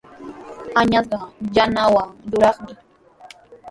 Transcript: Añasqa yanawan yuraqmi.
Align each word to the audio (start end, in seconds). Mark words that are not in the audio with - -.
Añasqa 0.79 1.19
yanawan 1.55 2.09
yuraqmi. 2.29 2.73